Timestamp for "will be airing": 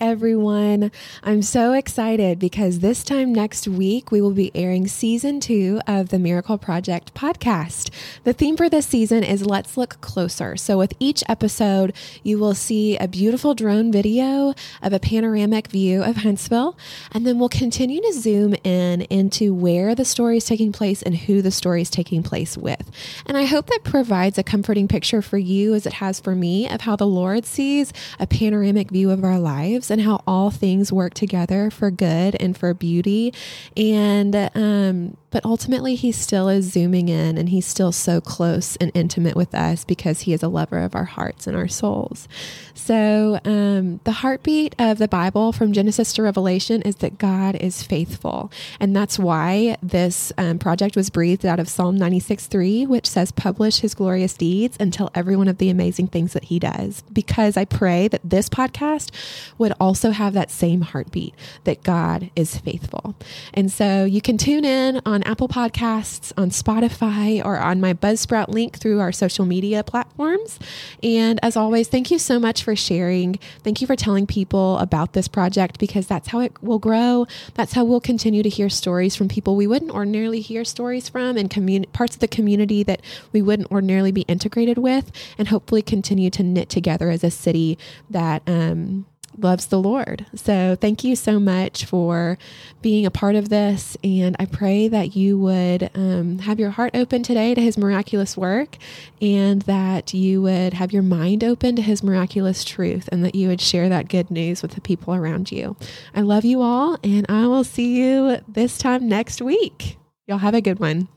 4.20-4.88